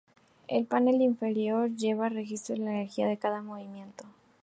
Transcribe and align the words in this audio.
El 0.47 0.65
panel 0.65 0.99
inferior 0.99 1.75
lleva 1.75 2.09
registro 2.09 2.55
de 2.55 2.61
la 2.61 2.71
energía 2.71 3.05
de 3.07 3.17
cada 3.19 3.43
movimiento 3.43 4.05
aceptado. 4.05 4.15